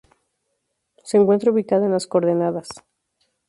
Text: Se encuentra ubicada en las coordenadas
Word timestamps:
Se 1.03 1.17
encuentra 1.17 1.51
ubicada 1.51 1.85
en 1.85 1.91
las 1.91 2.07
coordenadas 2.07 2.69